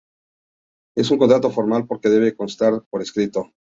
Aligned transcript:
Es 0.97 1.11
un 1.11 1.19
contrato 1.19 1.51
formal, 1.51 1.85
porque 1.85 2.09
debe 2.09 2.35
constar 2.35 2.83
por 2.89 3.03
escrito. 3.03 3.51